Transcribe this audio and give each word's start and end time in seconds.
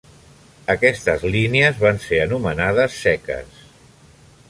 Aquestes 0.73 1.27
línies 1.35 1.79
van 1.85 2.01
ser 2.07 2.25
anomenades 2.25 2.99
"ceques". 3.07 3.65